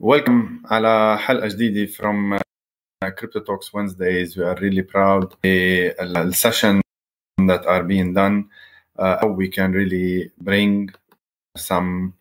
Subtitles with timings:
[0.00, 2.38] Welcome على حلقة جديدة from
[3.16, 4.36] Crypto Talks Wednesdays.
[4.36, 5.94] We are really proud the
[6.32, 6.82] session
[7.46, 8.48] that are being done.
[8.98, 10.90] Uh, how we can really bring
[11.56, 12.14] some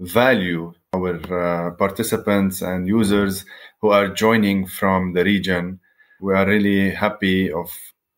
[0.00, 3.44] value our uh, participants and users
[3.80, 5.80] who are joining from the region.
[6.20, 7.70] We are really happy of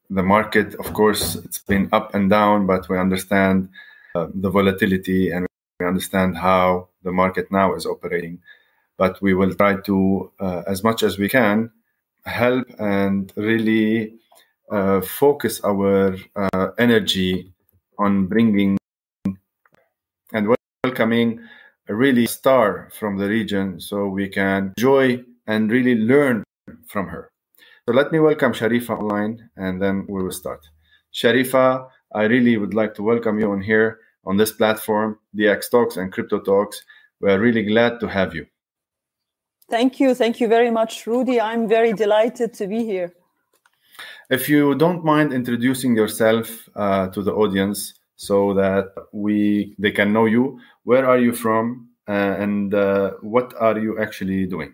[0.09, 0.75] the market.
[0.75, 3.69] Of course, it's been up and down, but we understand
[4.15, 5.47] uh, the volatility and
[5.81, 8.39] we understand how the market now is operating.
[8.98, 11.72] But we will try to, uh, as much as we can,
[12.26, 14.16] help and really
[14.72, 17.52] uh, focus our uh, energy
[18.00, 18.78] on bringing
[20.34, 21.40] and welcoming
[21.88, 26.44] a really star from the region so we can enjoy and really learn
[26.88, 27.30] from her.
[27.88, 30.68] So let me welcome Sharifa online and then we will start.
[31.14, 35.98] Sharifa, I really would like to welcome you on here on this platform, DX Talks
[35.98, 36.82] and Crypto Talks.
[37.22, 38.48] We're really glad to have you.
[39.70, 40.14] Thank you.
[40.14, 41.42] Thank you very much, Rudy.
[41.42, 43.14] I'm very delighted to be here.
[44.30, 50.14] If you don't mind introducing yourself uh, to the audience so that we they can
[50.14, 54.74] know you, where are you from uh, and uh, what are you actually doing?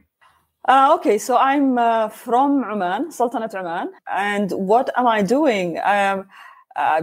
[0.67, 5.79] Uh, okay, so I'm uh, from Oman, Sultanate Oman, and what am I doing?
[5.83, 6.27] Um,
[6.75, 7.01] uh,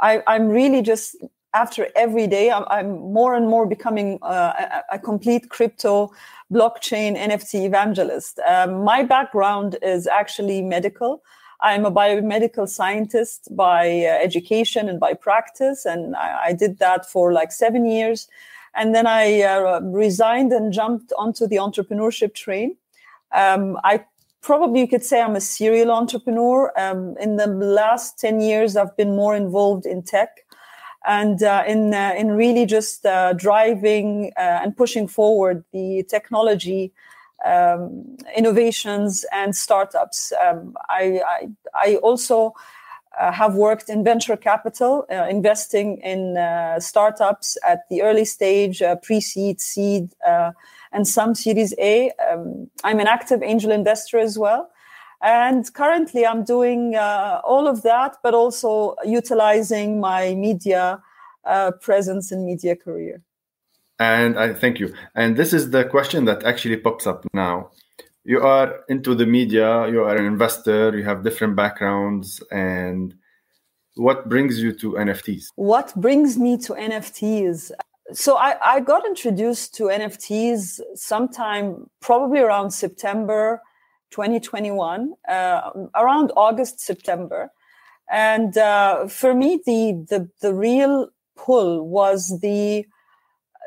[0.00, 1.16] I, I'm really just
[1.54, 6.12] after every day, I'm, I'm more and more becoming a, a, complete crypto
[6.52, 8.38] blockchain NFT evangelist.
[8.46, 11.22] Um, my background is actually medical.
[11.60, 17.10] I'm a biomedical scientist by uh, education and by practice, and I, I, did that
[17.10, 18.28] for like seven years.
[18.74, 22.76] And then I uh, resigned and jumped onto the entrepreneurship train.
[23.32, 24.04] Um, I
[24.40, 26.72] probably you could say I'm a serial entrepreneur.
[26.78, 30.46] Um, in the last 10 years, I've been more involved in tech
[31.06, 36.92] and uh, in, uh, in really just uh, driving uh, and pushing forward the technology
[37.44, 40.32] um, innovations and startups.
[40.44, 42.54] Um, I, I, I, also
[43.18, 46.36] uh, have worked in venture capital, uh, investing in
[46.80, 50.10] startups at the early stage, pre-seed, seed,
[50.92, 52.10] and some Series A.
[52.30, 54.70] Um, I'm an active angel investor as well.
[55.22, 61.02] And currently, I'm doing uh, all of that, but also utilizing my media
[61.80, 63.22] presence and media career.
[63.98, 64.94] And I thank you.
[65.14, 67.70] And this is the question that actually pops up now.
[68.24, 73.14] You are into the media, you are an investor, you have different backgrounds, and
[73.96, 75.46] what brings you to NFTs?
[75.56, 77.72] What brings me to NFTs?
[78.12, 83.62] So I, I got introduced to NFTs sometime probably around September
[84.10, 87.50] 2021, uh, around August, September.
[88.10, 92.86] And uh, for me, the, the, the real pull was the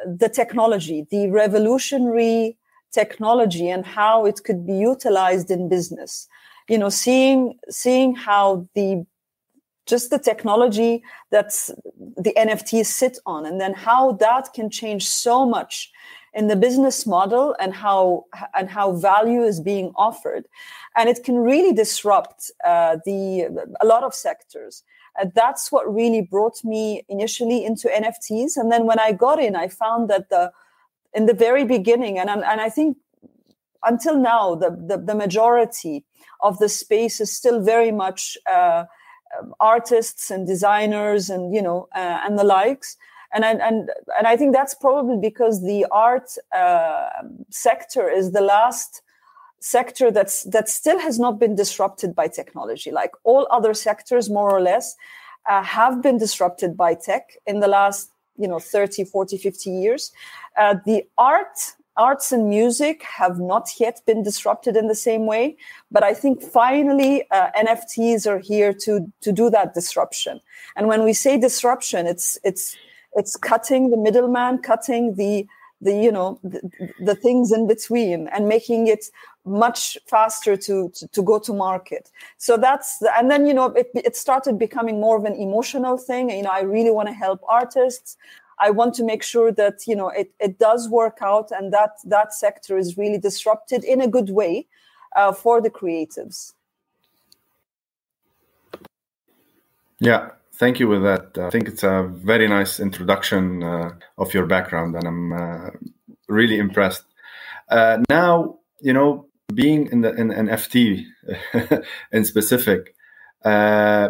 [0.06, 2.58] the technology, the revolutionary
[2.92, 6.28] technology and how it could be utilized in business.
[6.70, 9.06] You know, seeing seeing how the
[9.86, 11.72] just the technology that's
[12.18, 15.92] the NFTs sit on, and then how that can change so much
[16.34, 20.46] in the business model and how and how value is being offered,
[20.96, 24.84] and it can really disrupt uh, the a lot of sectors.
[25.20, 28.58] Uh, that's what really brought me initially into NFTs.
[28.58, 30.52] And then when I got in, I found that the
[31.14, 32.98] in the very beginning, and and I think
[33.84, 36.06] until now, the the, the majority
[36.42, 38.86] of the space is still very much uh,
[39.40, 42.98] um, artists and designers and you know uh, and the likes.
[43.34, 43.62] And and
[44.18, 47.10] and I think that's probably because the art uh,
[47.50, 49.02] sector is the last
[49.60, 52.92] sector that's that still has not been disrupted by technology.
[52.92, 54.96] Like all other sectors more or less
[55.50, 60.12] uh, have been disrupted by tech in the last you know 30 40 50 years.
[60.58, 61.58] Uh, the art
[61.96, 65.56] arts and music have not yet been disrupted in the same way
[65.92, 70.42] but i think finally uh, nfts are here to to do that disruption.
[70.76, 72.76] And when we say disruption it's it's
[73.16, 75.48] it's cutting the middleman cutting the
[75.84, 76.62] the you know the,
[77.00, 79.06] the, things in between and making it
[79.46, 82.10] much faster to, to, to go to market.
[82.38, 85.98] So that's the, and then you know it, it started becoming more of an emotional
[85.98, 86.30] thing.
[86.30, 88.18] You know i really want to help artists.
[88.60, 91.98] I want to make sure that you know it, it does work out and that
[92.06, 94.68] that sector is really disrupted in a good way
[95.16, 96.54] uh, for the creatives.
[100.00, 101.38] Yeah thank you with that.
[101.38, 105.70] I think it's a very nice introduction uh, of your background, and I'm uh,
[106.28, 107.04] really impressed.
[107.70, 111.06] Uh, now, you know, being in the in NFT
[112.12, 112.96] in specific,
[113.44, 114.10] uh,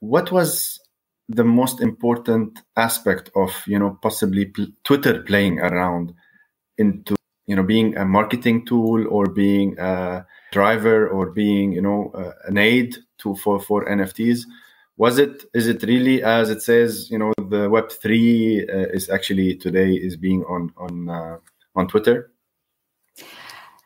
[0.00, 0.80] what was
[1.28, 6.14] the most important aspect of you know possibly pl- Twitter playing around
[6.78, 7.14] into
[7.46, 12.32] you know being a marketing tool or being a driver or being you know uh,
[12.46, 14.44] an aid to for for nfts
[14.98, 19.08] was it is it really as it says you know the web 3 uh, is
[19.08, 21.38] actually today is being on on uh,
[21.74, 22.32] on twitter?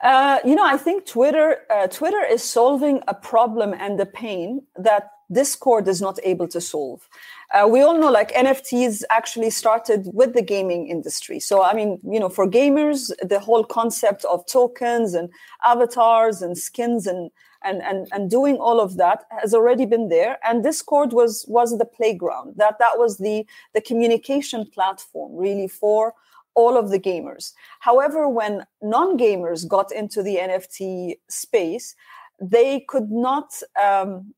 [0.03, 4.63] Uh, you know i think twitter uh, twitter is solving a problem and a pain
[4.77, 7.09] that discord is not able to solve.
[7.55, 11.39] Uh, we all know like nfts actually started with the gaming industry.
[11.41, 15.29] So i mean you know for gamers the whole concept of tokens and
[15.65, 17.31] avatars and skins and
[17.65, 21.79] and, and and doing all of that has already been there and discord was was
[21.79, 26.15] the playground that that was the the communication platform really for
[26.55, 31.95] all of the gamers however when non-gamers got into the nft space
[32.41, 34.35] they could not um,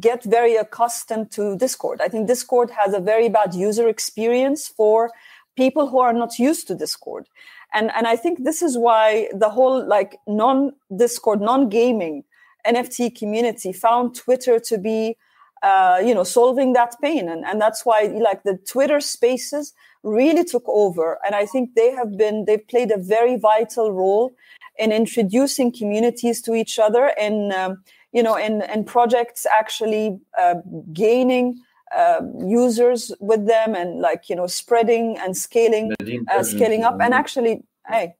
[0.00, 2.00] get very accustomed to Discord.
[2.00, 5.10] I think Discord has a very bad user experience for
[5.56, 7.26] people who are not used to Discord.
[7.72, 12.24] And, and I think this is why the whole like non Discord, non gaming
[12.66, 15.16] NFT community found Twitter to be,
[15.62, 17.28] uh, you know, solving that pain.
[17.28, 19.72] And, and that's why like the Twitter spaces
[20.02, 21.18] really took over.
[21.24, 24.32] And I think they have been, they've played a very vital role
[24.78, 27.82] in introducing communities to each other and, um,
[28.12, 30.54] you know, in, in projects actually uh,
[30.92, 31.58] gaining
[31.96, 35.92] uh, users with them and like, you know, spreading and scaling,
[36.32, 38.14] uh, scaling up and actually, hey.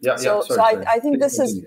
[0.00, 0.94] Yeah, so, yeah, sorry, so I.
[0.94, 1.64] I think this is,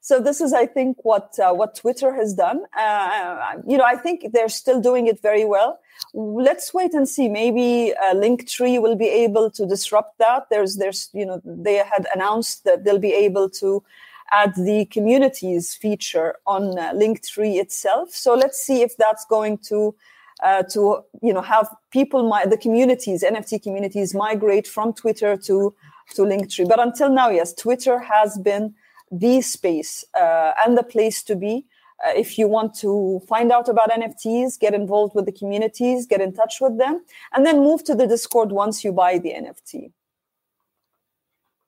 [0.00, 2.62] so this is, I think, what uh, what Twitter has done.
[2.76, 5.78] Uh, you know, I think they're still doing it very well.
[6.14, 7.28] Let's wait and see.
[7.28, 10.46] Maybe uh, Linktree will be able to disrupt that.
[10.50, 13.82] There's, there's, you know, they had announced that they'll be able to
[14.30, 18.10] add the communities feature on uh, Linktree itself.
[18.10, 19.94] So let's see if that's going to
[20.42, 25.74] uh, to you know have people my the communities NFT communities migrate from Twitter to
[26.14, 26.68] to Linktree.
[26.68, 28.74] But until now, yes, Twitter has been
[29.10, 31.66] the space uh, and the place to be.
[32.04, 36.20] Uh, if you want to find out about NFTs, get involved with the communities, get
[36.20, 37.02] in touch with them,
[37.34, 39.90] and then move to the Discord once you buy the NFT.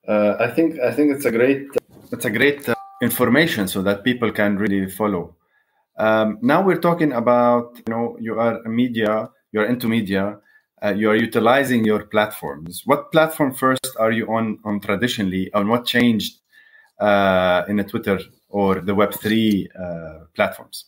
[0.06, 1.68] Uh, I think I think it's a great
[2.12, 5.36] it's a great uh, information so that people can really follow.
[5.98, 10.38] Um, now we're talking about you know you are media, you're into media,
[10.82, 12.82] uh, you are utilizing your platforms.
[12.86, 16.39] What platform first are you on on traditionally, and what changed
[17.00, 20.86] uh, in Twitter or the Web three uh, platforms?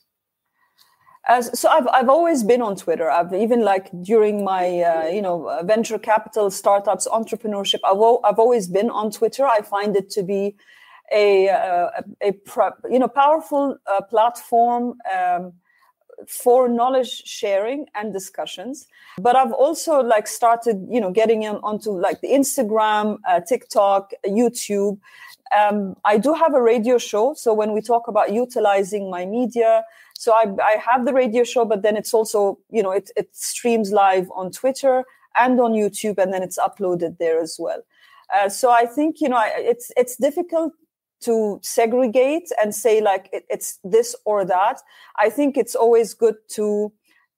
[1.29, 3.09] As, so I've I've always been on Twitter.
[3.09, 7.79] I've even like during my uh, you know venture capital startups entrepreneurship.
[7.85, 9.47] I've I've always been on Twitter.
[9.47, 10.57] I find it to be
[11.13, 11.91] a uh,
[12.23, 15.53] a, a you know powerful uh, platform um,
[16.29, 18.87] for knowledge sharing and discussions.
[19.19, 24.13] But I've also like started you know getting in onto like the Instagram, uh, TikTok,
[24.27, 24.99] YouTube.
[25.57, 27.35] Um, I do have a radio show.
[27.35, 29.85] So when we talk about utilizing my media,
[30.23, 33.35] so I, I have the radio show, but then it's also, you know, it, it
[33.35, 35.05] streams live on Twitter
[35.37, 37.83] and on YouTube, and then it's uploaded there as well.
[38.33, 40.73] Uh, so I think, you know, it's it's difficult
[41.23, 44.81] to segregate and say like it, it's this or that.
[45.19, 46.93] I think it's always good to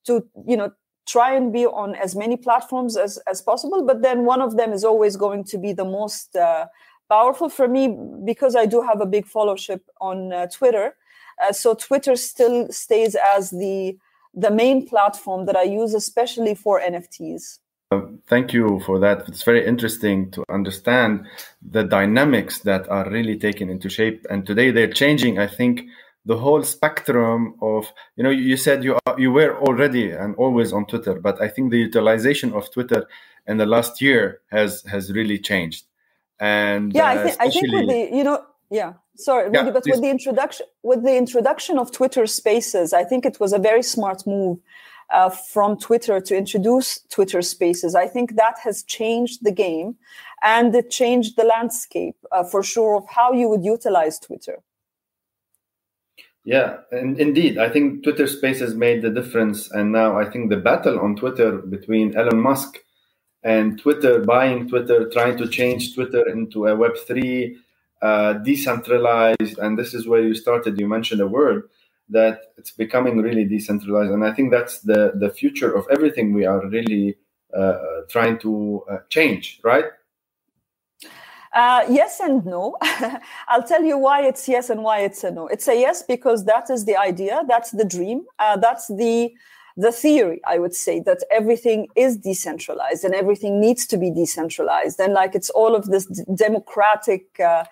[0.06, 0.72] to you know
[1.06, 4.72] try and be on as many platforms as as possible, but then one of them
[4.72, 6.66] is always going to be the most uh,
[7.08, 10.96] powerful for me because I do have a big followership on uh, Twitter.
[11.42, 13.98] Uh, so Twitter still stays as the
[14.32, 17.58] the main platform that I use, especially for NFTs.
[17.90, 19.28] Uh, thank you for that.
[19.28, 21.26] It's very interesting to understand
[21.62, 25.38] the dynamics that are really taken into shape, and today they're changing.
[25.38, 25.82] I think
[26.26, 30.72] the whole spectrum of you know you said you are, you were already and always
[30.72, 33.06] on Twitter, but I think the utilization of Twitter
[33.46, 35.84] in the last year has has really changed.
[36.40, 39.92] And yeah, I, think, I think with the you know yeah sorry Yeah, but please.
[39.92, 43.82] with the introduction with the introduction of twitter spaces i think it was a very
[43.82, 44.58] smart move
[45.12, 49.96] uh, from twitter to introduce twitter spaces i think that has changed the game
[50.42, 54.58] and it changed the landscape uh, for sure of how you would utilize twitter
[56.44, 60.58] Yeah, and indeed, I think Twitter Spaces made the difference, and now I think the
[60.58, 62.80] battle on Twitter between Elon Musk
[63.42, 67.56] and Twitter buying Twitter, trying to change Twitter into a Web three,
[68.02, 70.78] uh, decentralized, and this is where you started.
[70.78, 71.70] You mentioned a word
[72.08, 76.44] that it's becoming really decentralized, and I think that's the the future of everything we
[76.44, 77.16] are really
[77.56, 79.86] uh, trying to uh, change, right?
[81.54, 82.76] Uh, yes and no.
[83.48, 85.46] I'll tell you why it's yes and why it's a no.
[85.46, 89.32] It's a yes because that is the idea, that's the dream, uh, that's the
[89.76, 95.00] the theory, I would say, that everything is decentralized and everything needs to be decentralized.
[95.00, 96.06] And like it's all of this
[96.36, 97.64] democratic uh,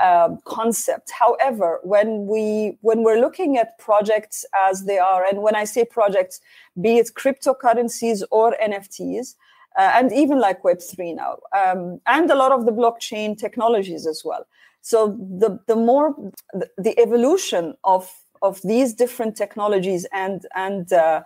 [0.00, 1.10] uh, concept.
[1.10, 5.84] However, when we when we're looking at projects as they are, and when I say
[5.84, 6.40] projects,
[6.80, 9.34] be it cryptocurrencies or NFTs,
[9.78, 14.06] uh, and even like Web three now, um, and a lot of the blockchain technologies
[14.06, 14.46] as well.
[14.82, 16.14] So the the more
[16.52, 18.10] the, the evolution of
[18.42, 21.22] of these different technologies and and uh,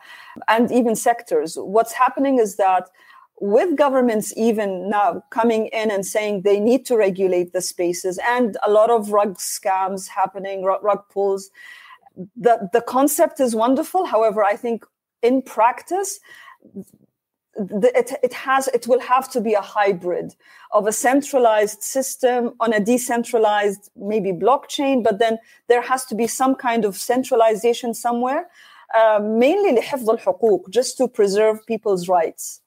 [0.47, 2.89] and even sectors, what's happening is that
[3.40, 8.58] with governments even now coming in and saying they need to regulate the spaces and
[8.66, 11.50] a lot of rug scams happening rug, rug pulls
[12.36, 14.86] the the concept is wonderful however i think
[15.22, 16.20] in practice
[17.56, 20.36] the, it, it has it will have to be a hybrid
[20.72, 25.38] of a centralized system on a decentralized maybe blockchain but then
[25.70, 28.48] there has to be some kind of centralization somewhere
[28.96, 32.62] uh, mainly لحفظ الحقوق just to preserve people's rights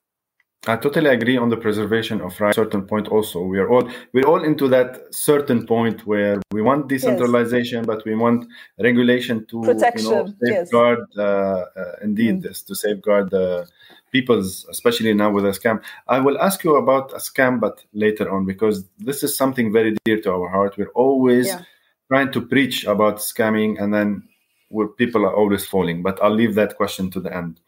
[0.67, 2.55] I totally agree on the preservation of rights.
[2.55, 6.87] Certain point also, we are all we're all into that certain point where we want
[6.87, 7.87] decentralization, yes.
[7.87, 8.47] but we want
[8.79, 10.99] regulation to protection, you know, safeguard.
[11.15, 11.17] Yes.
[11.17, 12.41] Uh, uh, indeed, mm.
[12.43, 13.67] this to safeguard the
[14.11, 15.81] people's, especially now with a scam.
[16.07, 19.97] I will ask you about a scam, but later on because this is something very
[20.05, 20.77] dear to our heart.
[20.77, 21.63] We're always yeah.
[22.07, 24.27] trying to preach about scamming, and then
[24.69, 26.03] where people are always falling.
[26.03, 27.59] But I'll leave that question to the end.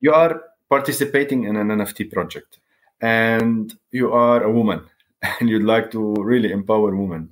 [0.00, 2.60] You are participating in an NFT project
[3.00, 4.86] and you are a woman
[5.40, 7.30] and you'd like to really empower women,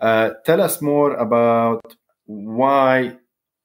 [0.00, 3.16] uh, tell us more about why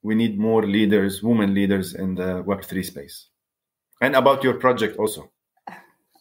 [0.02, 3.28] we need more leaders, women leaders in the Web3 space,
[4.02, 5.30] and about your project also.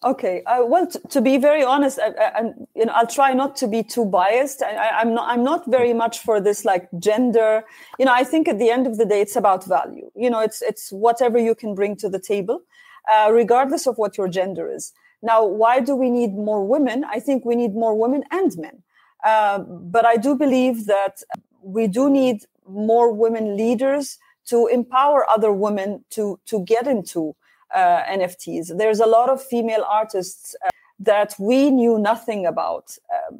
[0.05, 0.43] Okay.
[0.47, 2.43] Uh, well, t- to be very honest, I, I,
[2.75, 4.61] you know, I'll try not to be too biased.
[4.61, 5.29] I, am not.
[5.29, 7.63] I'm not very much for this like gender.
[8.01, 10.11] You know, I think at the end of the day, it's about value.
[10.17, 12.63] You know, it's it's whatever you can bring to the table.
[13.11, 14.93] Uh, regardless of what your gender is.
[15.23, 17.05] Now, why do we need more women?
[17.05, 18.83] I think we need more women and men.
[19.25, 21.23] Uh, but I do believe that
[21.63, 27.35] we do need more women leaders to empower other women to to get into
[27.75, 28.77] uh, NFTs.
[28.77, 33.35] There's a lot of female artists uh, that we knew nothing about uh,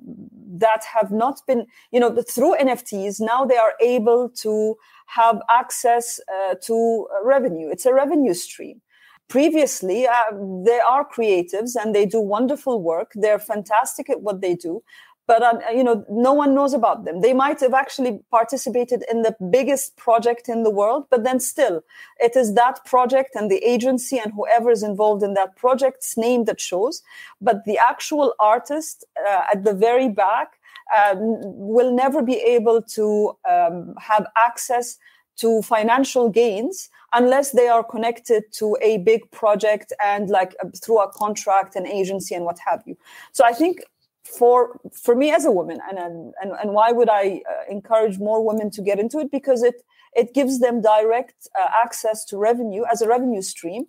[0.59, 3.21] that have not been, you know, through NFTs.
[3.21, 4.77] Now they are able to
[5.07, 7.69] have access uh, to revenue.
[7.71, 8.81] It's a revenue stream
[9.29, 10.33] previously uh,
[10.65, 13.13] they are creatives and they do wonderful work.
[13.15, 14.83] They're fantastic at what they do
[15.27, 17.21] but um, you know no one knows about them.
[17.21, 21.83] They might have actually participated in the biggest project in the world but then still
[22.19, 26.45] it is that project and the agency and whoever is involved in that project's name
[26.47, 27.03] that shows.
[27.41, 30.59] But the actual artist uh, at the very back
[30.95, 34.99] uh, will never be able to um, have access
[35.37, 41.01] to financial gains unless they are connected to a big project and like uh, through
[41.01, 42.97] a contract and agency and what have you.
[43.33, 43.81] So i think
[44.25, 45.99] for for me as a woman and
[46.41, 49.31] and and why would i uh, encourage more women to get into it?
[49.31, 49.83] Because it
[50.15, 53.87] it gives them direct uh, access to revenue as a revenue stream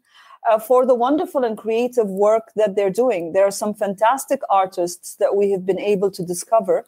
[0.49, 3.33] uh, for the wonderful and creative work that they're doing.
[3.33, 6.85] There are some fantastic artists that we have been able to discover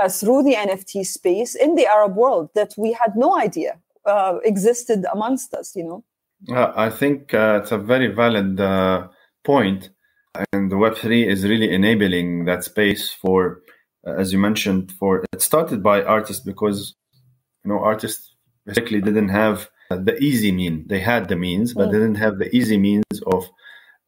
[0.00, 4.38] uh, through the nft space in the arab world that we had no idea uh,
[4.44, 6.04] existed amongst us you know?
[6.54, 9.08] Uh, i think uh, it's a very valid uh,
[9.48, 9.90] point.
[10.52, 13.62] And the web3 is really enabling that space for
[14.06, 16.94] uh, as you mentioned for it started by artists because
[17.64, 18.34] you know artists
[18.66, 20.84] basically didn't have the easy mean.
[20.86, 21.92] They had the means but mm.
[21.92, 23.40] didn't have the easy means of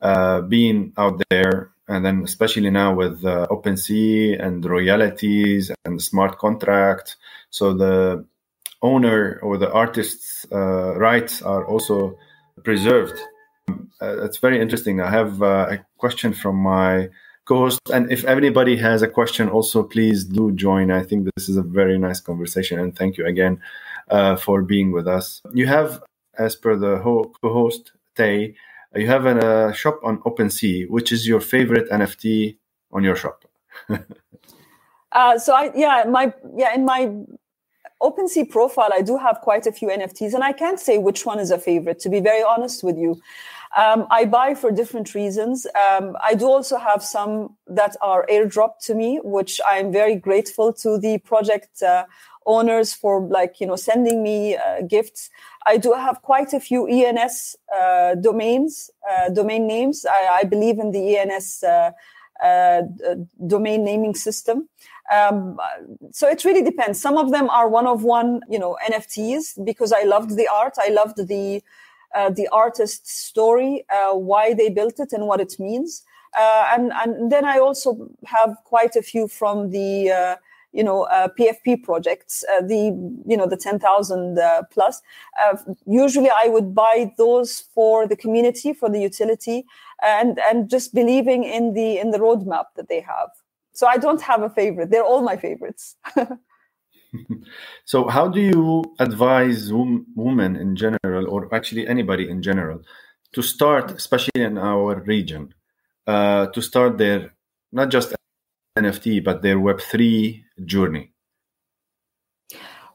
[0.02, 1.56] uh, being out there.
[1.88, 7.16] And then especially now with uh, OpenSea and royalties and smart contract
[7.58, 8.24] so the
[8.82, 12.16] owner or the artist's uh, rights are also
[12.64, 13.18] preserved.
[14.02, 15.00] Uh, it's very interesting.
[15.00, 17.08] I have uh, a question from my
[17.44, 20.90] co-host, and if anybody has a question, also please do join.
[20.90, 23.60] I think this is a very nice conversation, and thank you again
[24.08, 25.42] uh, for being with us.
[25.52, 26.02] You have,
[26.38, 28.54] as per the ho- co-host Tey,
[28.94, 30.88] you have a uh, shop on OpenSea.
[30.88, 32.56] Which is your favorite NFT
[32.92, 33.44] on your shop?
[35.12, 37.10] Uh, so I yeah my yeah in my
[38.02, 41.38] OpenSea profile, I do have quite a few NFTs, and I can't say which one
[41.38, 43.20] is a favorite, to be very honest with you.
[43.76, 45.66] Um, I buy for different reasons.
[45.90, 50.72] Um, I do also have some that are airdropped to me, which I'm very grateful
[50.74, 52.06] to the project uh,
[52.46, 55.30] owners for, like, you know, sending me uh, gifts.
[55.66, 60.04] I do have quite a few ENS uh, domains, uh, domain names.
[60.04, 61.90] I, I, believe in the ENS uh,
[62.42, 62.82] uh,
[63.46, 64.68] domain naming system.
[65.10, 65.58] Um,
[66.12, 67.00] so it really depends.
[67.00, 70.74] Some of them are one of one, you know, NFTs because I loved the art.
[70.78, 71.62] I loved the
[72.14, 76.04] uh, the artist's story, uh, why they built it, and what it means.
[76.38, 80.36] Uh, and and then I also have quite a few from the uh,
[80.72, 82.94] you know uh, PFP projects, uh, the
[83.26, 85.02] you know the ten thousand uh, plus.
[85.42, 89.66] Uh, usually, I would buy those for the community, for the utility,
[90.02, 93.30] and and just believing in the in the roadmap that they have.
[93.72, 95.96] So I don't have a favorite; they're all my favorites.
[97.84, 102.80] so, how do you advise women in general, or actually anybody in general,
[103.32, 105.54] to start, especially in our region,
[106.06, 107.34] uh, to start their
[107.72, 108.14] not just
[108.78, 111.12] NFT but their Web three journey?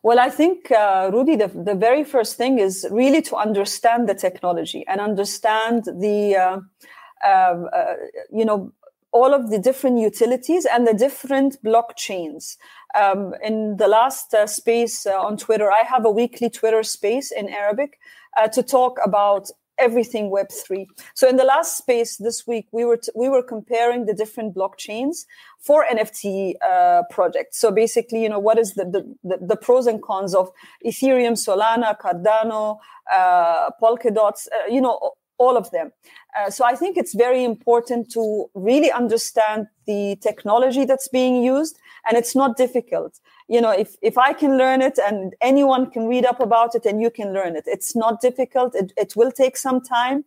[0.06, 4.14] Well, I think, uh, Rudy, the, the very first thing is really to understand the
[4.14, 6.60] technology and understand the, uh,
[7.28, 7.94] um, uh,
[8.32, 8.72] you know,
[9.16, 12.58] all of the different utilities and the different blockchains.
[13.02, 17.32] Um, in the last uh, space uh, on Twitter, I have a weekly Twitter space
[17.32, 17.98] in Arabic
[18.38, 22.96] uh, to talk about everything web3 so in the last space this week we were
[22.96, 25.26] t- we were comparing the different blockchains
[25.60, 27.60] for nft uh, projects.
[27.60, 28.86] So basically you know what is the,
[29.22, 30.50] the, the, pros and cons of
[30.86, 32.78] ethereum solana cardano
[33.14, 34.98] uh, polkadots uh, you know
[35.38, 35.92] all of them
[36.38, 41.78] uh, so i think it's very important to really understand the technology that's being used
[42.08, 43.20] and it's not difficult.
[43.48, 46.86] You know if if i can learn it and anyone can read up about it
[46.86, 48.76] and you can learn it it's not difficult.
[48.76, 50.26] It, it will take some time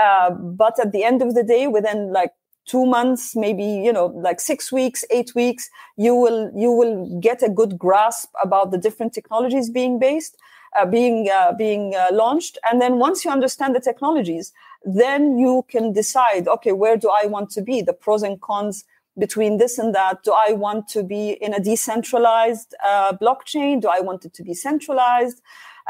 [0.00, 2.32] uh, but at the end of the day within like
[2.66, 5.68] two months maybe you know like six weeks eight weeks
[5.98, 10.38] you will you will get a good grasp about the different technologies being based
[10.76, 12.58] uh, being uh, being uh, launched.
[12.68, 14.52] And then once you understand the technologies
[14.84, 18.84] then you can decide okay where do i want to be the pros and cons
[19.18, 20.22] between this and that.
[20.24, 23.80] Do I want to be in a decentralized uh, blockchain?
[23.80, 25.40] Do I want it to be centralized?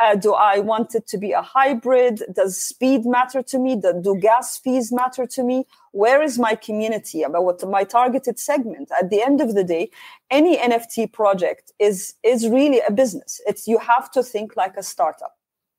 [0.01, 2.23] Uh, do I want it to be a hybrid?
[2.35, 3.77] Does speed matter to me?
[3.77, 5.67] Do, do gas fees matter to me?
[5.93, 8.91] Where is my community about what my targeted segment?
[9.01, 9.91] At the end of the day,
[10.31, 13.41] any NFT project is is really a business.
[13.47, 15.37] It's you have to think like a startup.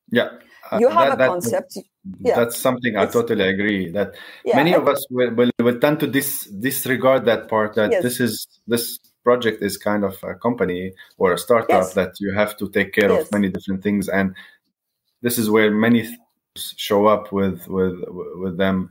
[0.09, 0.29] Yeah,
[0.71, 1.77] uh, you have that, a that, concept
[2.19, 2.35] yeah.
[2.35, 6.07] that's something i totally agree that yeah, many of us will, will, will, tend to
[6.07, 8.03] dis, disregard that part that yes.
[8.03, 11.93] this is this project is kind of a company or a startup yes.
[11.93, 13.23] that you have to take care yes.
[13.23, 14.35] of many different things and
[15.21, 16.17] this is where many
[16.55, 17.95] show up with with
[18.35, 18.89] with them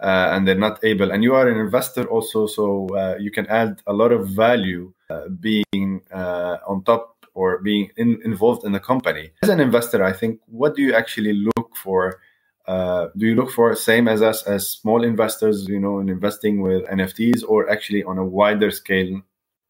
[0.00, 3.46] uh, and they're not able and you are an investor also so uh, you can
[3.46, 8.72] add a lot of value uh, being uh, on top or being in, involved in
[8.72, 12.20] the company as an investor i think what do you actually look for
[12.66, 16.62] uh, do you look for same as us as small investors you know in investing
[16.62, 19.20] with nfts or actually on a wider scale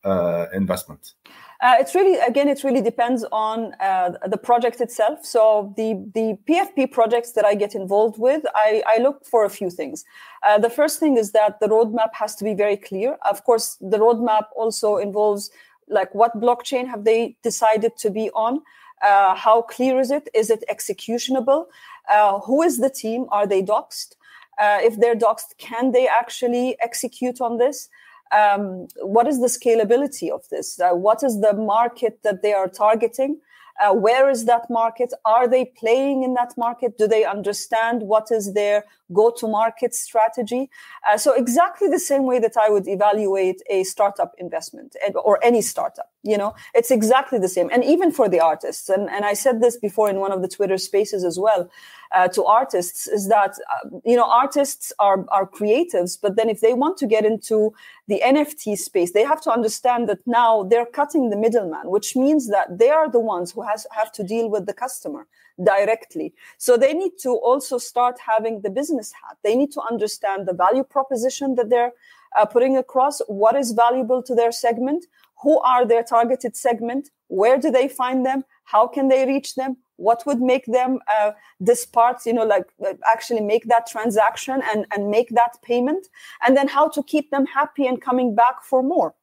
[0.04, 1.14] uh, investment?
[1.60, 5.24] Uh, it's really again it really depends on uh, the project itself.
[5.24, 9.50] So the the pfp projects that i get involved with i, I look for a
[9.50, 10.04] few things.
[10.42, 13.16] Uh, the first thing is that the roadmap has to be very clear.
[13.28, 15.50] Of course the roadmap also involves
[15.88, 18.62] like what blockchain have they decided to be on
[19.04, 21.68] uh, how clear is it is it executionable
[22.08, 23.26] uh, who is the team?
[23.30, 24.16] Are they doxed?
[24.58, 27.88] Uh, if they're doxed, can they actually execute on this?
[28.32, 30.80] Um, what is the scalability of this?
[30.80, 33.38] Uh, what is the market that they are targeting?
[33.80, 35.12] Uh, where is that market?
[35.24, 36.96] Are they playing in that market?
[36.96, 40.70] Do they understand what is their go to market strategy?
[41.08, 45.62] Uh, so, exactly the same way that I would evaluate a startup investment or any
[45.62, 47.68] startup, you know, it's exactly the same.
[47.72, 50.48] And even for the artists, and, and I said this before in one of the
[50.48, 51.70] Twitter spaces as well
[52.14, 56.60] uh, to artists is that uh, you know artists are are creatives but then if
[56.60, 57.74] they want to get into
[58.06, 62.48] the nft space they have to understand that now they're cutting the middleman which means
[62.48, 65.26] that they are the ones who has have to deal with the customer
[65.62, 66.34] directly.
[66.58, 69.36] So they need to also start having the business hat.
[69.42, 71.92] They need to understand the value proposition that they're
[72.36, 73.20] uh, putting across.
[73.26, 75.06] What is valuable to their segment?
[75.42, 77.10] Who are their targeted segment?
[77.28, 78.44] Where do they find them?
[78.64, 79.76] How can they reach them?
[79.96, 84.60] What would make them uh, this part, you know like uh, actually make that transaction
[84.72, 86.08] and and make that payment?
[86.44, 89.14] And then how to keep them happy and coming back for more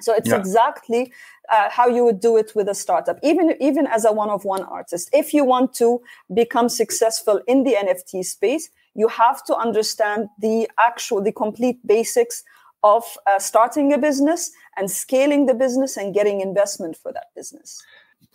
[0.00, 0.36] so it's yeah.
[0.36, 1.12] exactly
[1.52, 4.44] uh, how you would do it with a startup even even as a one of
[4.44, 6.00] one artist if you want to
[6.32, 12.44] become successful in the nft space you have to understand the actual the complete basics
[12.82, 17.82] of uh, starting a business and scaling the business and getting investment for that business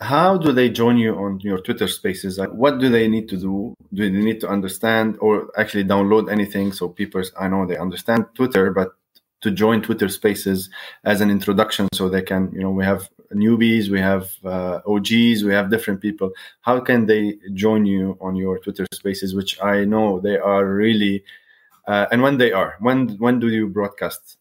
[0.00, 2.38] how do they join you on your Twitter spaces?
[2.38, 3.74] Like, what do they need to do?
[3.92, 6.72] Do they need to understand or actually download anything?
[6.72, 8.92] So people, I know they understand Twitter, but
[9.40, 10.70] to join Twitter spaces
[11.04, 15.44] as an introduction so they can, you know, we have newbies, we have uh, OGs,
[15.44, 16.30] we have different people.
[16.60, 21.24] How can they join you on your Twitter Spaces, which I know they are really,
[21.86, 24.36] uh, and when they are, when when do you broadcast?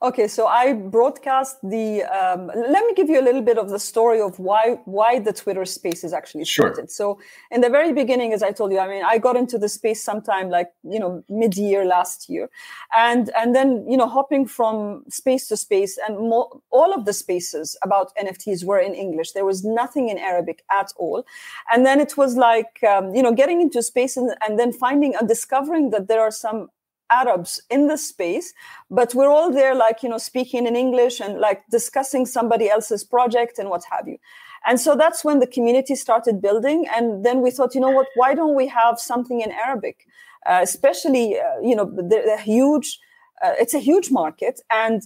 [0.00, 2.04] Okay, so I broadcast the.
[2.04, 5.32] Um, let me give you a little bit of the story of why why the
[5.32, 6.82] Twitter space is actually started.
[6.82, 6.88] Sure.
[6.88, 9.68] So in the very beginning, as I told you, I mean, I got into the
[9.68, 12.48] space sometime like you know mid year last year,
[12.96, 17.12] and and then you know hopping from space to space, and mo- all of the
[17.12, 19.32] spaces about NFTs were in English.
[19.32, 21.24] There was nothing in Arabic at all,
[21.72, 25.16] and then it was like um, you know getting into space and, and then finding
[25.16, 26.68] and discovering that there are some
[27.10, 28.52] Arabs in the space,
[28.90, 33.04] but we're all there, like, you know, speaking in English and like discussing somebody else's
[33.04, 34.18] project and what have you.
[34.66, 36.86] And so that's when the community started building.
[36.94, 40.06] And then we thought, you know what, why don't we have something in Arabic?
[40.46, 42.98] Uh, especially, uh, you know, the, the huge,
[43.42, 45.02] uh, it's a huge market and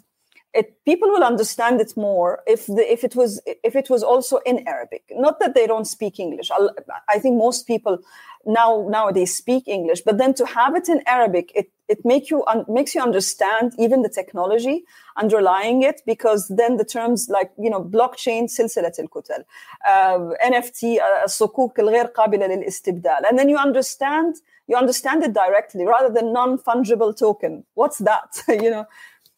[0.53, 4.37] it, people will understand it more if the, if it was if it was also
[4.37, 5.03] in Arabic.
[5.11, 6.49] Not that they don't speak English.
[6.51, 6.71] I'll,
[7.09, 7.99] i think most people
[8.45, 12.43] now nowadays speak English, but then to have it in Arabic, it it make you
[12.47, 14.83] un- makes you understand even the technology
[15.15, 19.43] underlying it because then the terms like you know blockchain سلسلة الكتل
[19.85, 24.35] uh, NFT الصكوك الغير قابلة للاستبدال and then you understand
[24.67, 28.85] you understand it directly rather than non-fungible token what's that you know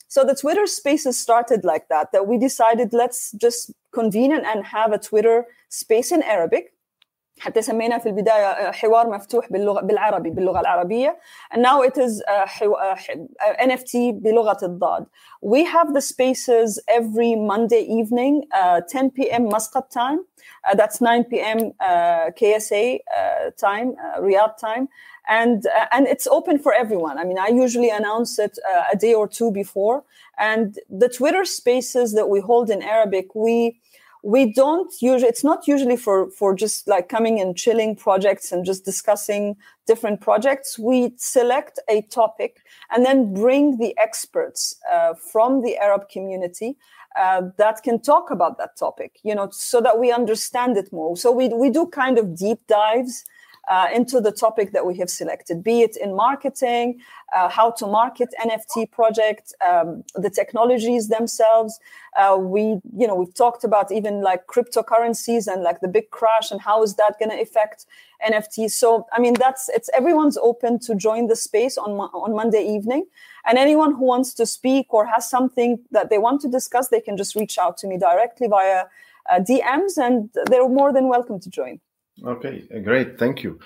[0.08, 4.92] so the Twitter spaces started like that, that we decided let's just convene and have
[4.92, 6.74] a Twitter space in Arabic
[7.40, 11.18] حتى سمينا في البداية حوار مفتوح باللغة بالعربي باللغة العربية
[11.54, 12.22] and now it is
[13.60, 15.06] NFT بلغة الضاد
[15.42, 19.48] we have the spaces every Monday evening uh, 10 p.m.
[19.48, 20.20] Muscat time
[20.70, 21.72] uh, that's 9 p.m.
[21.80, 24.90] Uh, KSA uh, time uh, Riyadh time
[25.29, 27.19] and uh, and it's open for everyone.
[27.19, 30.05] I mean, I usually announce it uh, a day or two before.
[30.39, 33.81] And the Twitter Spaces that we hold in Arabic, we
[34.23, 35.29] we don't usually.
[35.29, 39.57] It's not usually for for just like coming and chilling projects and just discussing
[39.87, 40.79] different projects.
[40.79, 46.77] We select a topic and then bring the experts uh, from the Arab community.
[47.17, 51.17] Uh, that can talk about that topic, you know, so that we understand it more.
[51.17, 53.25] So we we do kind of deep dives
[53.69, 57.01] uh, into the topic that we have selected, be it in marketing,
[57.35, 61.81] uh, how to market NFT projects, um, the technologies themselves.
[62.17, 66.51] Uh, we, you know, we've talked about even like cryptocurrencies and like the big crash
[66.51, 67.87] and how is that going to affect
[68.27, 68.73] NFTs.
[68.73, 73.07] So, I mean, that's it's everyone's open to join the space on on Monday evening,
[73.47, 77.01] and anyone who wants to speak or has something that they want to discuss, they
[77.01, 78.85] can just reach out to me directly via
[79.31, 81.81] uh, DMs, and they're more than welcome to join.
[82.23, 83.19] Okay, great.
[83.19, 83.59] Thank you.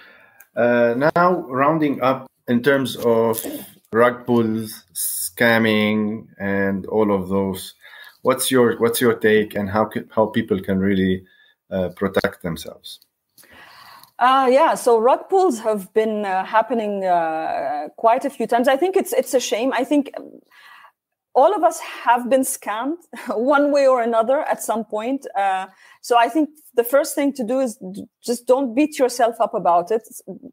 [0.57, 3.45] Uh, now, rounding up in terms of
[3.93, 7.75] rug pulls, scamming, and all of those,
[8.23, 11.25] what's your what's your take, and how how people can really
[11.71, 13.01] uh, protect themselves?
[14.19, 18.67] Uh, yeah, so rug pulls have been uh, happening uh, quite a few times.
[18.67, 19.73] I think it's it's a shame.
[19.73, 20.11] I think
[21.35, 22.97] all of us have been scammed
[23.31, 25.27] one way or another at some point.
[25.37, 25.67] Uh,
[26.01, 27.79] so I think the first thing to do is
[28.25, 30.03] just don't beat yourself up about it.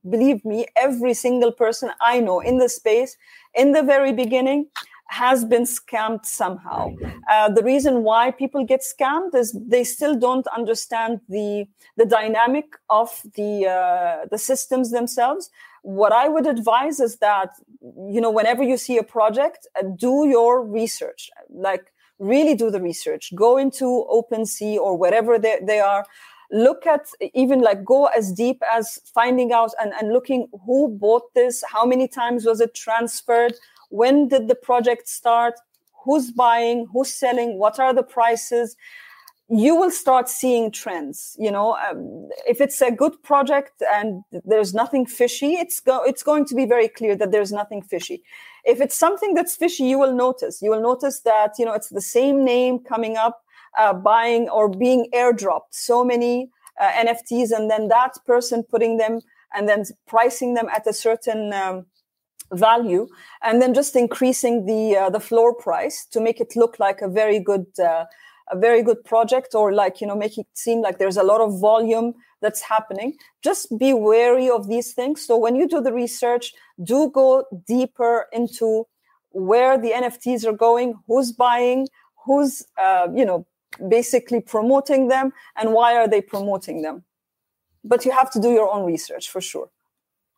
[0.09, 3.17] Believe me, every single person I know in the space,
[3.53, 4.67] in the very beginning,
[5.07, 6.89] has been scammed somehow.
[7.31, 12.65] Uh, the reason why people get scammed is they still don't understand the the dynamic
[12.89, 15.49] of the uh, the systems themselves
[15.85, 20.27] what I would advise is that, you know, whenever you see a project, uh, do
[20.27, 26.03] your research, like really do the research, go into OpenSea or wherever they, they are,
[26.51, 31.31] look at even like go as deep as finding out and, and looking who bought
[31.35, 33.53] this, how many times was it transferred,
[33.89, 35.53] when did the project start,
[36.03, 38.75] who's buying, who's selling, what are the prices
[39.49, 44.73] you will start seeing trends you know um, if it's a good project and there's
[44.73, 48.23] nothing fishy it's go- it's going to be very clear that there's nothing fishy.
[48.63, 50.61] If it's something that's fishy you will notice.
[50.63, 53.41] You will notice that you know it's the same name coming up
[53.77, 55.71] uh, buying or being airdropped.
[55.71, 56.49] So many
[56.81, 59.21] uh, nfts and then that person putting them
[59.53, 61.85] and then pricing them at a certain um,
[62.51, 63.07] value
[63.43, 67.07] and then just increasing the uh, the floor price to make it look like a
[67.07, 68.05] very good uh,
[68.51, 71.41] a very good project or like you know make it seem like there's a lot
[71.41, 73.15] of volume that's happening.
[73.41, 75.25] Just be wary of these things.
[75.25, 76.53] So when you do the research
[76.83, 78.85] do go deeper into
[79.31, 81.87] where the nfts are going who's buying
[82.23, 83.45] who's uh, you know
[83.89, 87.03] basically promoting them and why are they promoting them.
[87.83, 89.69] But you have to do your own research for sure.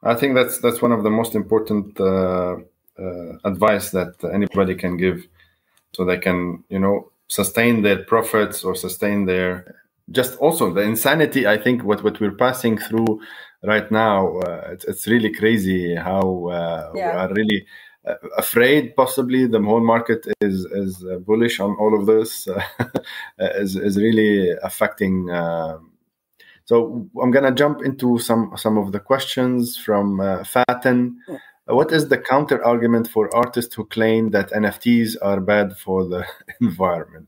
[0.03, 2.57] I think that's that's one of the most important uh,
[2.99, 5.27] uh, advice that anybody can give
[5.93, 9.75] so they can you know sustain their profits or sustain their
[10.11, 13.19] just also the insanity i think what, what we're passing through
[13.63, 17.13] right now uh, it's, it's really crazy how uh, yeah.
[17.13, 17.65] we are really
[18.07, 19.47] uh, afraid possibly.
[19.47, 22.47] The whole market is is uh, bullish on all of this
[22.79, 22.91] uh,
[23.37, 25.91] is, is really affecting um,
[26.63, 31.15] so i'm gonna jump into some some of the questions from uh, faten
[31.67, 36.25] what is the counter argument for artists who claim that nfts are bad for the
[36.61, 37.27] environment?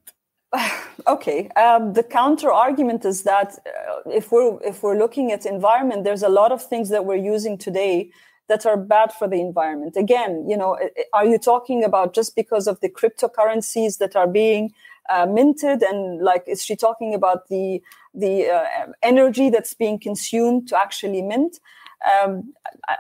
[1.07, 6.03] Okay um, the counter argument is that uh, if we're if we're looking at environment
[6.03, 8.11] there's a lot of things that we're using today
[8.49, 9.95] that are bad for the environment.
[9.95, 10.77] Again you know
[11.13, 14.73] are you talking about just because of the cryptocurrencies that are being
[15.09, 15.81] uh, minted?
[15.81, 17.81] And like is she talking about the
[18.13, 21.59] the uh, energy that's being consumed to actually mint
[22.05, 22.53] um,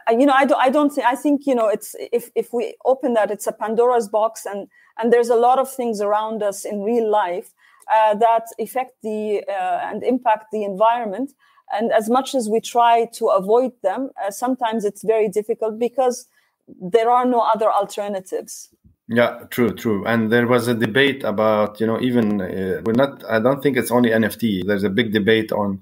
[0.07, 2.51] I, you know i don't i don't think i think you know it's if if
[2.51, 6.43] we open that it's a pandora's box and and there's a lot of things around
[6.43, 7.53] us in real life
[7.91, 11.31] uh, that affect the uh, and impact the environment.
[11.71, 16.27] And as much as we try to avoid them, uh, sometimes it's very difficult because
[16.67, 18.69] there are no other alternatives.
[19.07, 20.05] Yeah, true, true.
[20.05, 23.75] And there was a debate about, you know, even uh, we're not, I don't think
[23.75, 24.67] it's only NFT.
[24.67, 25.81] There's a big debate on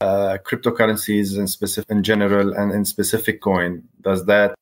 [0.00, 3.82] uh, cryptocurrencies in specific, in general, and in specific coin.
[4.00, 4.54] Does that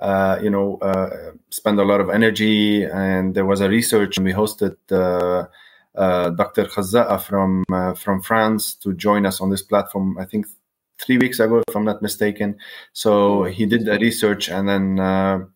[0.00, 2.84] uh, you know, uh, spend a lot of energy.
[2.84, 5.46] And there was a research, and we hosted uh,
[5.94, 6.64] uh Dr.
[6.64, 10.16] Khazza'a from uh, from France to join us on this platform.
[10.18, 10.46] I think
[10.98, 12.56] three weeks ago, if I'm not mistaken.
[12.94, 15.50] So he did the research, and then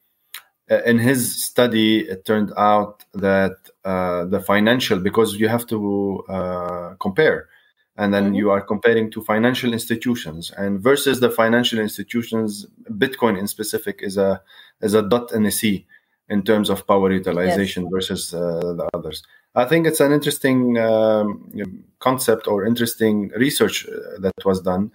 [0.86, 7.48] in his study, it turned out that the financial, because you have to compare
[7.96, 8.34] and then mm-hmm.
[8.34, 14.16] you are comparing to financial institutions and versus the financial institutions bitcoin in specific is
[14.16, 14.42] a
[14.80, 15.86] is a dot in a sea
[16.28, 17.92] in terms of power utilization yes.
[17.92, 19.22] versus uh, the others
[19.54, 24.90] i think it's an interesting um, concept or interesting research uh, that was done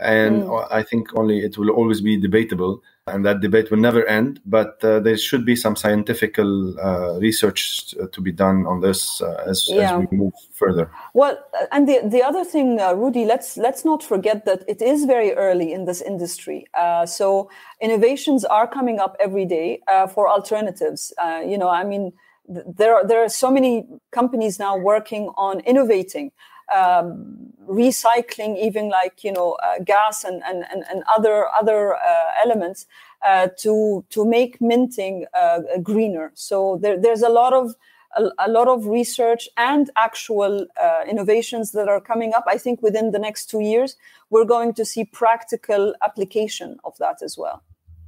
[0.00, 0.68] and mm.
[0.70, 4.40] I think only it will always be debatable, and that debate will never end.
[4.46, 9.44] But uh, there should be some scientific uh, research to be done on this uh,
[9.46, 9.98] as, yeah.
[9.98, 10.90] as, we move further.
[11.14, 14.80] Well, uh, and the the other thing, uh, Rudy, let's let's not forget that it
[14.82, 16.66] is very early in this industry.
[16.74, 19.80] Uh, so innovations are coming up every day
[20.14, 21.12] for alternatives.
[21.46, 22.12] you know, I mean,
[22.48, 26.32] there are there are so many companies now working on innovating
[26.74, 32.30] um, recycling even like you know uh, gas and, and, and, and other other uh,
[32.44, 32.86] elements
[33.26, 36.32] uh, to to make minting uh, greener.
[36.34, 37.74] So there, there's a lot of
[38.16, 42.44] a, a, lot of research and actual uh, innovations that are coming up.
[42.48, 43.96] I think within the next two years
[44.30, 47.62] we're going to see practical application of that as well.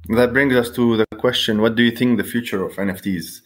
[0.09, 3.41] That brings us to the question what do you think the future of nfts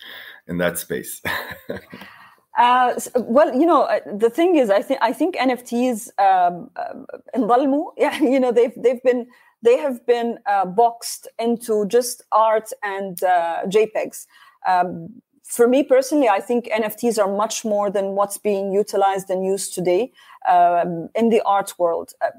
[0.47, 1.21] in that space
[2.57, 7.91] Uh, well, you know, uh, the thing is, I think I think NFTs um, uh,
[7.97, 9.27] yeah, you know, they've they've been
[9.61, 14.25] they have been uh, boxed into just art and uh, JPEGs.
[14.67, 19.45] Um, for me personally, I think NFTs are much more than what's being utilized and
[19.45, 20.11] used today
[20.47, 22.13] um, in the art world.
[22.21, 22.31] Uh,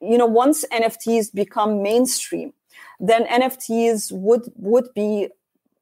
[0.00, 2.54] you know, once NFTs become mainstream,
[2.98, 5.28] then NFTs would would be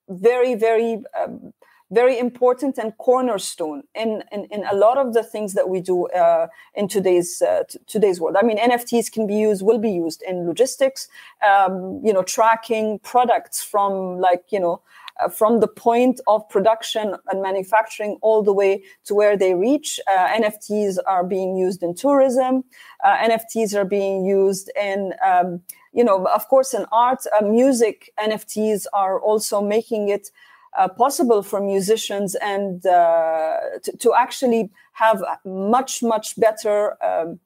[0.09, 1.53] very very um,
[1.91, 6.07] very important and cornerstone in, in, in a lot of the things that we do
[6.09, 8.37] uh, in today's uh, t- today's world.
[8.41, 11.09] I mean, NFTs can be used, will be used in logistics,
[11.47, 14.83] um, you know, tracking products from like you know.
[15.21, 19.99] Uh, from the point of production and manufacturing all the way to where they reach.
[20.07, 22.63] Uh, NFTs are being used in tourism.
[23.05, 25.61] Uh, NFTs are being used in, um,
[25.93, 27.25] you know, of course, in art.
[27.37, 30.31] Uh, music NFTs are also making it
[30.79, 37.41] uh, possible for musicians and uh, to, to, actually have much much better um,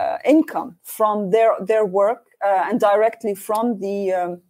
[0.00, 4.40] uh, income from their their work uh, and directly from the um,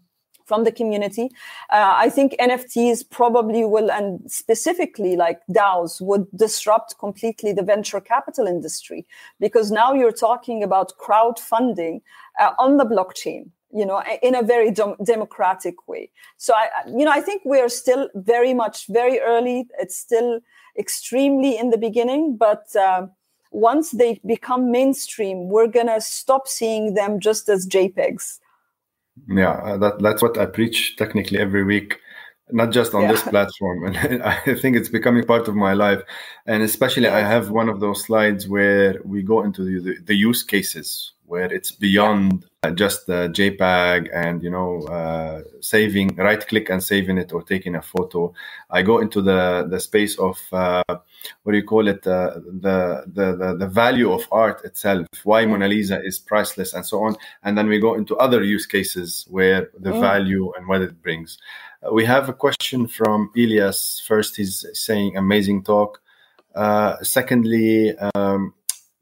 [0.49, 1.31] from the community.
[1.71, 8.01] Uh, I think NFTs probably will, and specifically like DAOs, would disrupt completely the venture
[8.01, 9.07] capital industry
[9.39, 12.01] because now you're talking about crowdfunding
[12.41, 16.11] uh, on the blockchain you know in a very dem- democratic way.
[16.37, 19.67] So i you know i think we're still very much very early.
[19.79, 20.41] It's still
[20.79, 23.07] extremely in the beginning but uh,
[23.51, 28.39] once they become mainstream we're gonna stop seeing them just as jpegs
[29.29, 31.99] yeah uh, that, that's what i preach technically every week
[32.51, 33.13] not just on yeah.
[33.13, 33.85] this platform.
[33.85, 36.01] And i think it's becoming part of my life.
[36.47, 40.43] And especially i have one of those slides where we go into the, the use
[40.43, 46.71] cases where it's beyond uh, just the JPEG and you know uh, saving, right click
[46.71, 48.33] and saving it or taking a photo.
[48.71, 50.83] I go into the the space of uh,
[51.43, 52.07] what do you call it?
[52.07, 55.07] Uh, the, the the the value of art itself.
[55.25, 57.17] Why Mona Lisa is priceless and so on.
[57.43, 60.01] And then we go into other use cases where the mm.
[60.01, 61.39] value and what it brings.
[61.83, 64.03] Uh, we have a question from Elias.
[64.07, 66.01] First, he's saying amazing talk.
[66.55, 68.55] Uh, secondly, um,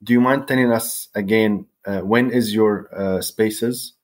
[0.03, 3.94] do you mind telling us again uh, when is your uh, spaces?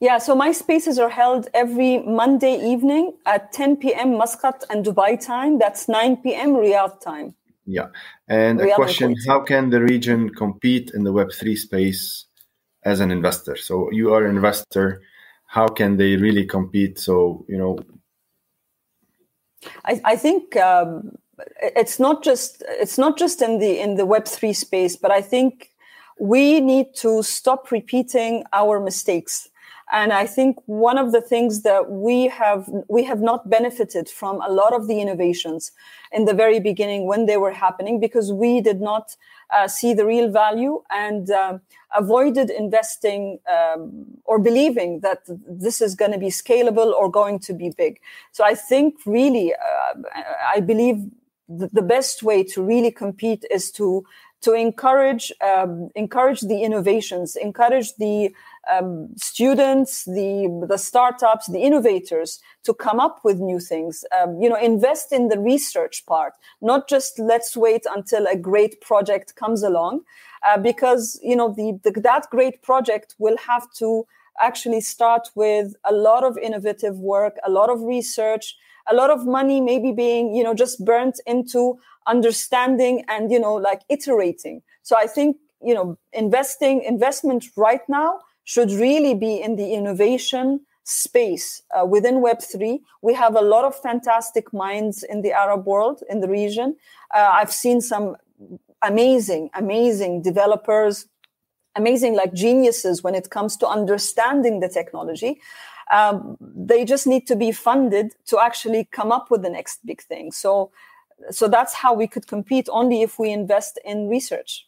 [0.00, 4.16] Yeah, so my spaces are held every Monday evening at 10 p.m.
[4.16, 5.58] Muscat and Dubai time.
[5.58, 6.54] That's 9 p.m.
[6.54, 7.34] Riyadh time.
[7.66, 7.88] Yeah.
[8.26, 12.24] And Riyadh a question How can the region compete in the Web3 space
[12.82, 13.56] as an investor?
[13.56, 15.02] So you are an investor.
[15.44, 16.98] How can they really compete?
[16.98, 17.78] So, you know.
[19.84, 21.18] I, I think um,
[21.60, 25.20] it's not just it's not just in the in the web 3 space but i
[25.20, 25.69] think
[26.20, 29.48] we need to stop repeating our mistakes.
[29.92, 34.40] And i think one of the things that we have we have not benefited from
[34.40, 35.72] a lot of the innovations
[36.12, 39.16] in the very beginning when they were happening because we did not
[39.50, 41.58] uh, see the real value and uh,
[41.96, 45.22] avoided investing um, or believing that
[45.64, 47.98] this is going to be scalable or going to be big.
[48.30, 49.94] So i think really uh,
[50.54, 50.98] i believe
[51.50, 54.04] the, the best way to really compete is to
[54.42, 58.34] to encourage um, encourage the innovations, encourage the
[58.70, 64.04] um, students, the the startups, the innovators to come up with new things.
[64.18, 68.80] Um, you know, invest in the research part, not just let's wait until a great
[68.80, 70.02] project comes along,
[70.46, 74.06] uh, because you know the, the that great project will have to
[74.40, 78.56] actually start with a lot of innovative work, a lot of research
[78.90, 81.78] a lot of money maybe being you know just burnt into
[82.14, 84.62] understanding and you know like iterating.
[84.82, 85.36] So i think
[85.68, 88.10] you know investing investment right now
[88.44, 90.46] should really be in the innovation
[90.84, 95.98] space uh, within web3 we have a lot of fantastic minds in the arab world
[96.12, 96.68] in the region.
[97.16, 98.16] Uh, i've seen some
[98.82, 101.06] amazing amazing developers
[101.76, 105.40] amazing like geniuses when it comes to understanding the technology.
[105.92, 110.00] Um, they just need to be funded to actually come up with the next big
[110.02, 110.30] thing.
[110.30, 110.70] So,
[111.30, 114.66] so that's how we could compete only if we invest in research.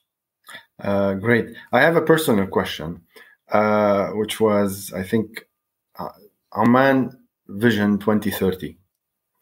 [0.80, 1.56] Uh, great.
[1.72, 3.02] I have a personal question,
[3.50, 5.46] uh, which was, I think,
[5.98, 6.10] uh,
[6.56, 8.78] Oman Vision 2030.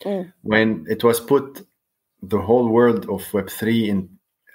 [0.05, 0.33] Mm.
[0.43, 1.67] When it was put
[2.23, 4.09] the whole world of Web3 in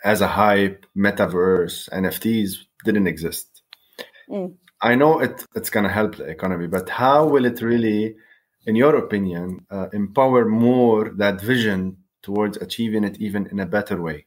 [0.04, 3.64] as a hype, metaverse, NFTs didn't exist.
[4.30, 4.56] Mm.
[4.82, 8.16] I know it, it's going to help the economy, but how will it really,
[8.68, 14.02] in your opinion, uh, empower more that vision towards achieving it even in a better
[14.02, 14.26] way?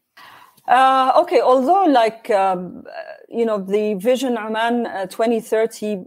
[0.67, 2.85] Uh, okay, although like um,
[3.29, 6.05] you know the Vision Oman uh, 2030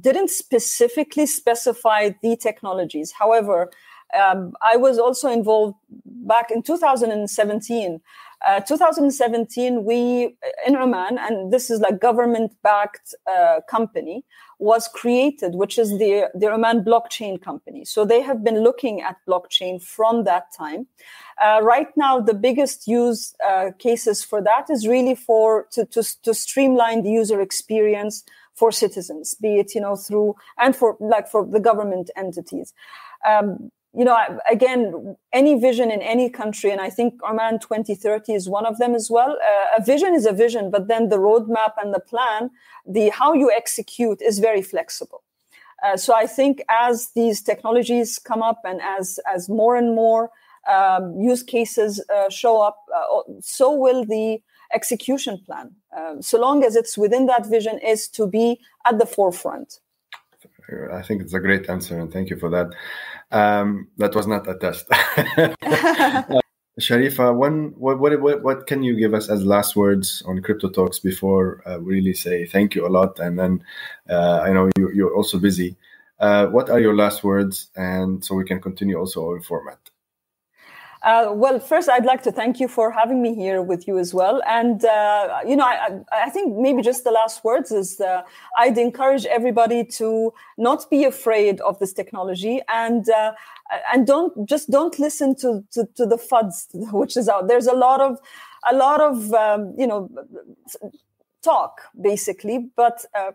[0.00, 3.12] didn't specifically specify the technologies.
[3.12, 3.70] However,
[4.18, 8.00] um, I was also involved back in 2017
[8.46, 14.24] uh, 2017, we in Oman, and this is like government-backed uh, company,
[14.60, 17.84] was created, which is the the Oman blockchain company.
[17.84, 20.86] So they have been looking at blockchain from that time.
[21.42, 26.02] Uh, right now, the biggest use uh, cases for that is really for to, to
[26.22, 28.24] to streamline the user experience
[28.54, 32.72] for citizens, be it you know through and for like for the government entities.
[33.28, 34.16] Um, you know,
[34.50, 38.94] again, any vision in any country, and I think Oman 2030 is one of them
[38.94, 39.30] as well.
[39.30, 42.50] Uh, a vision is a vision, but then the roadmap and the plan,
[42.86, 45.22] the how you execute is very flexible.
[45.82, 50.30] Uh, so I think as these technologies come up and as as more and more
[50.68, 54.42] um, use cases uh, show up, uh, so will the
[54.74, 55.74] execution plan.
[55.96, 59.80] Um, so long as it's within that vision, is to be at the forefront.
[60.92, 62.74] I think it's a great answer, and thank you for that.
[63.30, 64.86] Um, that was not a test.
[64.90, 66.40] uh,
[66.80, 70.98] Sharifa, when, what, what, what, can you give us as last words on Crypto Talks
[70.98, 73.18] before uh, we really say thank you a lot?
[73.18, 73.64] And then
[74.08, 75.76] uh, I know you, you're also busy.
[76.20, 77.70] Uh, what are your last words?
[77.76, 79.78] And so we can continue also our format.
[81.02, 84.12] Uh, well, first, I'd like to thank you for having me here with you as
[84.12, 84.42] well.
[84.46, 88.22] And, uh, you know, I, I, think maybe just the last words is uh,
[88.56, 93.32] I'd encourage everybody to not be afraid of this technology and, uh,
[93.92, 97.46] and don't just don't listen to, to, to, the FUDs, which is out.
[97.46, 98.18] There's a lot of,
[98.68, 100.10] a lot of, um, you know,
[101.42, 103.32] talk basically, but uh,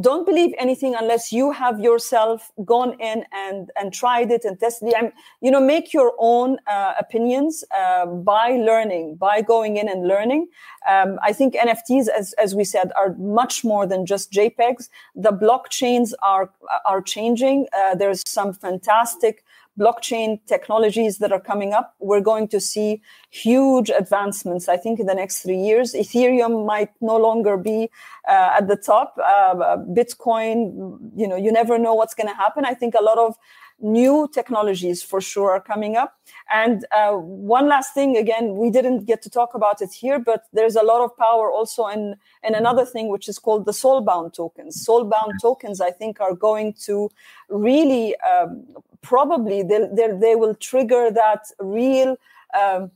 [0.00, 4.88] don't believe anything unless you have yourself gone in and and tried it and tested
[4.88, 4.94] it.
[4.98, 10.08] And you know make your own uh, opinions uh, by learning by going in and
[10.08, 10.48] learning.
[10.88, 15.30] Um, i think nfts as as we said are much more than just jpegs the
[15.30, 16.50] blockchains are
[16.84, 17.66] are changing.
[17.72, 19.44] Uh, there's some fantastic
[19.78, 23.00] blockchain technologies that are coming up, we're going to see
[23.30, 24.68] huge advancements.
[24.68, 27.90] I think in the next three years, Ethereum might no longer be
[28.28, 29.16] uh, at the top.
[29.18, 32.64] Uh, Bitcoin, you know, you never know what's going to happen.
[32.64, 33.36] I think a lot of
[33.82, 36.18] new technologies for sure are coming up.
[36.52, 40.44] And uh, one last thing, again, we didn't get to talk about it here, but
[40.52, 44.34] there's a lot of power also in, in another thing, which is called the soulbound
[44.34, 44.86] tokens.
[44.86, 47.10] Soulbound tokens, I think, are going to
[47.48, 48.66] really um,
[49.02, 52.16] probably they, they will trigger that real
[52.60, 52.90] um,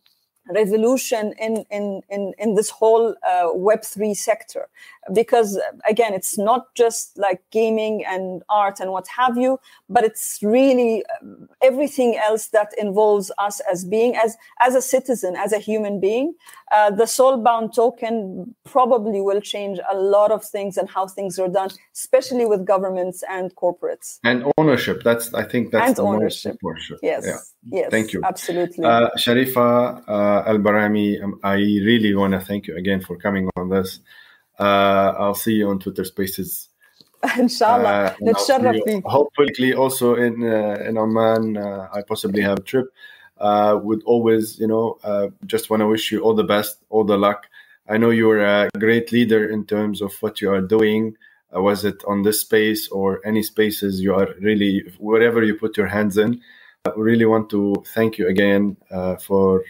[0.48, 4.68] revolution in, in, in, in this whole uh, Web3 sector.
[5.12, 10.40] Because again, it's not just like gaming and art and what have you, but it's
[10.42, 15.58] really um, everything else that involves us as being, as, as a citizen, as a
[15.58, 16.34] human being.
[16.72, 21.48] Uh, the soulbound token probably will change a lot of things and how things are
[21.48, 24.18] done, especially with governments and corporates.
[24.24, 25.02] And ownership.
[25.04, 26.24] That's, I think that's and the ownership.
[26.24, 27.00] most important.
[27.02, 27.24] Yes.
[27.24, 27.38] Yeah.
[27.68, 27.90] Yes.
[27.90, 28.20] Thank you.
[28.24, 28.84] Absolutely.
[28.84, 33.49] Uh, Sharifa uh, Al Barami, um, I really want to thank you again for coming
[33.55, 33.99] on this.
[34.59, 36.69] Uh, I'll see you on Twitter Spaces.
[37.37, 37.83] Inshallah.
[37.83, 39.03] Uh, and I'll see نتشرف you فيك.
[39.05, 41.57] hopefully also in uh, in Oman.
[41.57, 42.87] Uh, I possibly have a trip.
[43.37, 47.03] Uh, would always, you know, uh, just want to wish you all the best, all
[47.03, 47.47] the luck.
[47.89, 51.15] I know you're a great leader in terms of what you are doing.
[51.53, 55.75] Uh, was it on this space or any spaces you are really, wherever you put
[55.75, 56.39] your hands in?
[56.85, 59.63] I really want to thank you again uh, for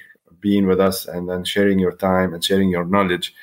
[0.47, 3.35] being with us and then sharing your time and sharing your knowledge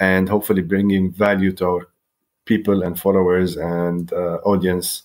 [0.00, 1.82] and hopefully bringing value to our
[2.46, 5.04] people and followers and uh, audience.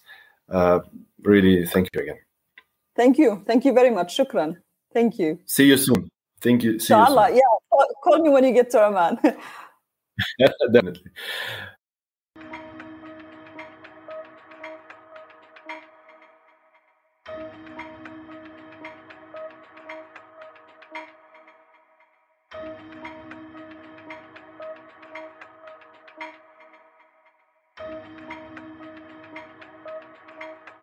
[0.49, 0.79] Uh,
[1.21, 2.19] really, thank you again.
[2.95, 3.29] Thank you.
[3.45, 4.17] Thank you very much.
[4.17, 4.57] Shukran.
[4.93, 5.39] Thank you.
[5.45, 6.09] See you soon.
[6.41, 6.79] Thank you.
[6.79, 7.29] See you Inshallah.
[7.31, 7.53] Yeah.
[7.69, 9.19] Call, call me when you get to Oman.
[10.73, 11.11] Definitely.